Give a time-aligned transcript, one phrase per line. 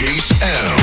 [0.00, 0.79] believing now.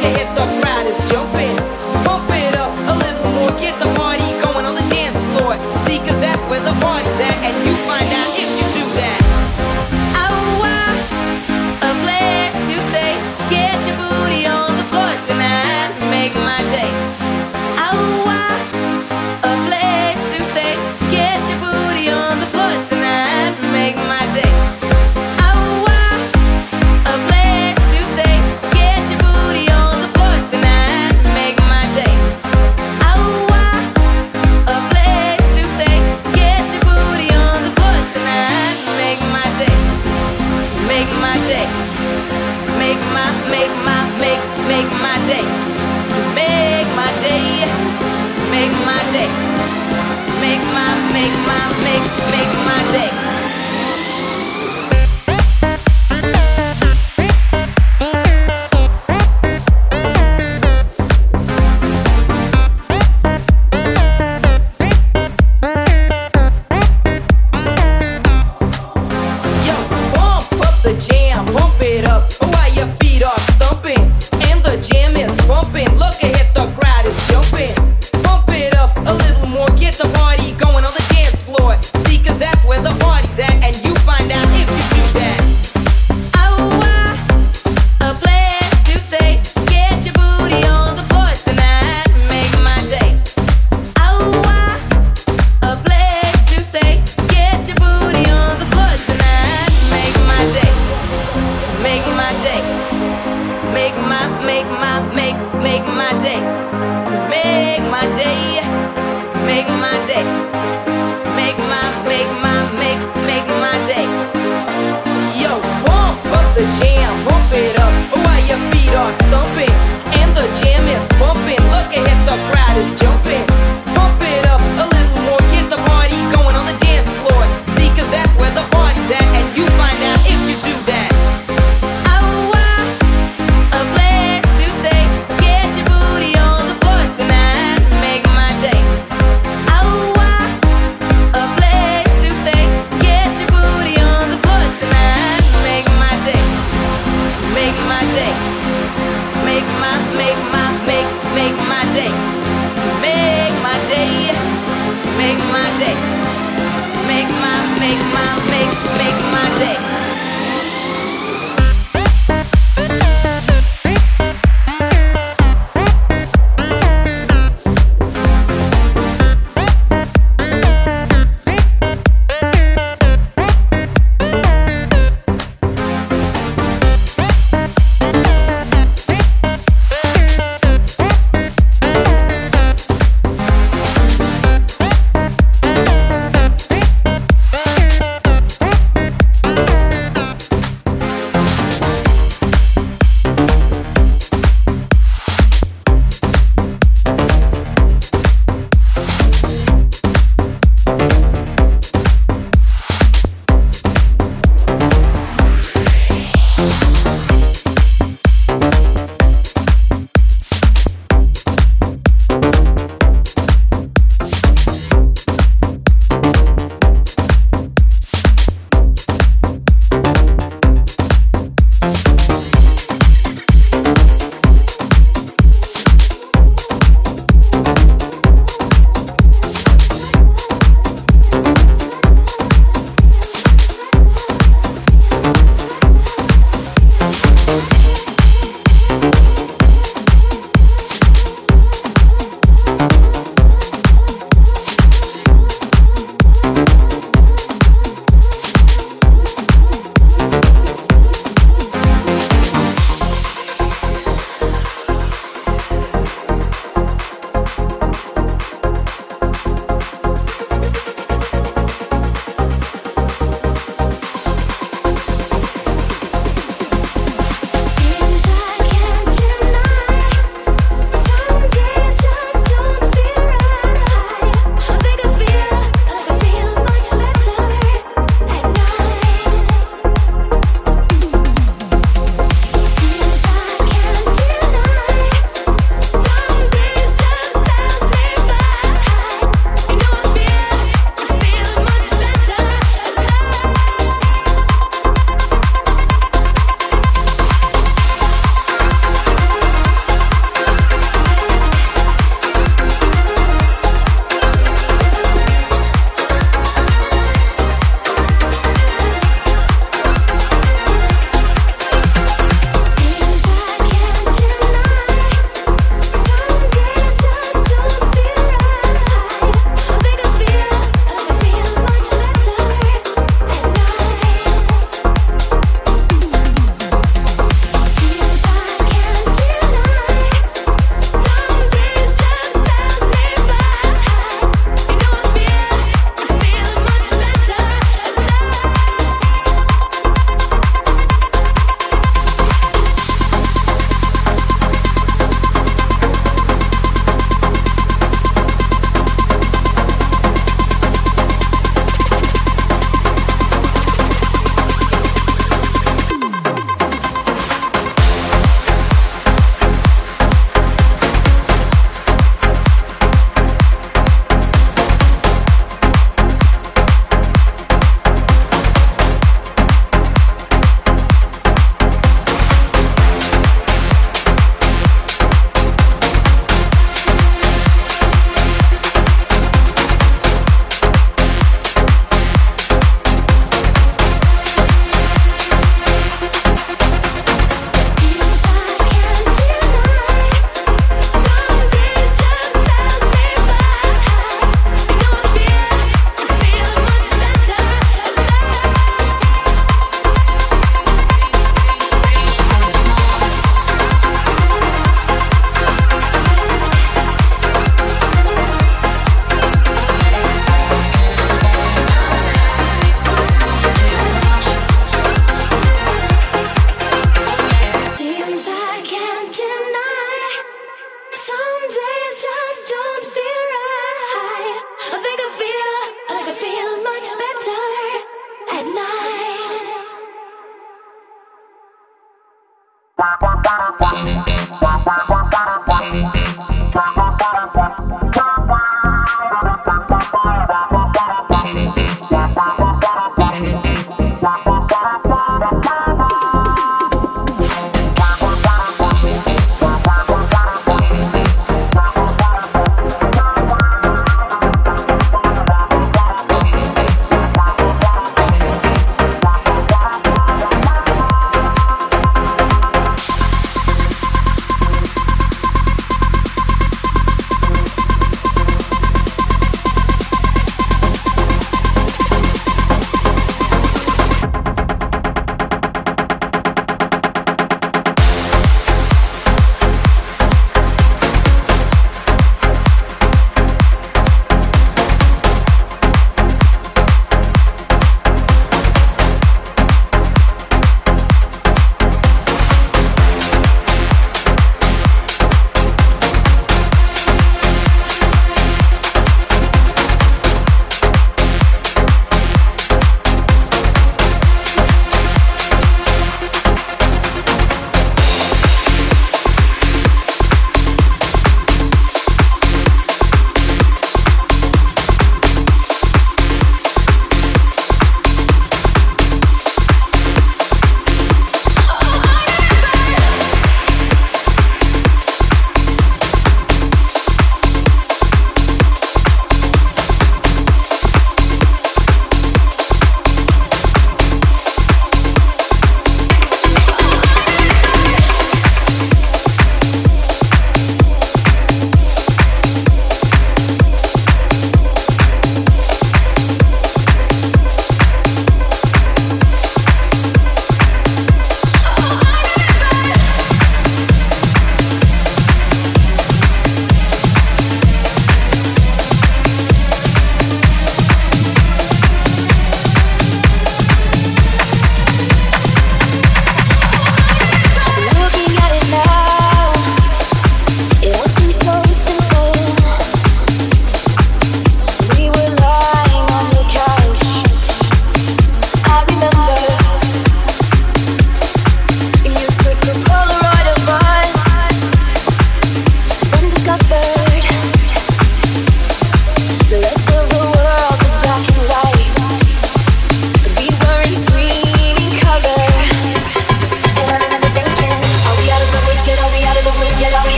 [0.00, 0.89] Look ahead, the crowd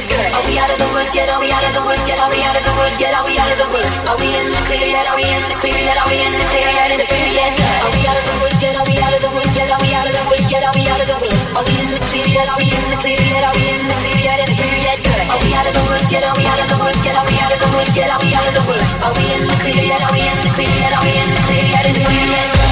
[0.00, 0.32] red good.
[0.32, 1.28] Are we out of the woods yet?
[1.28, 2.18] Are we out of the woods yet?
[2.20, 3.12] Are we out of the woods yet?
[3.12, 4.00] Are we out of the woods?
[4.08, 5.06] Are we in the clear yet?
[5.06, 5.96] Are we in the clear yet?
[6.00, 6.88] Are we in the clear yet?
[6.90, 7.52] In the clear yet?
[7.84, 8.76] Are we out of the woods yet?
[8.80, 9.68] Are we out of the woods yet?
[9.70, 10.62] Are we out of the woods yet?
[10.64, 11.44] Are we out of the woods?
[11.52, 12.48] Are we in the clear yet?
[12.48, 13.44] Are we in the clear yet?
[13.44, 14.38] Are we in the clear yet?
[14.40, 14.98] In the clear yet?
[15.30, 16.24] Are we out of the woods yet?
[16.24, 17.16] Are we out of the woods yet?
[17.20, 18.08] Are we out of the woods yet?
[18.10, 18.92] Are we out of the woods?
[19.04, 20.00] Are we in the clear yet?
[20.00, 20.92] Are we in the clear yet?
[20.96, 21.84] Are we in the clear yet?
[21.84, 22.69] In the clear yet?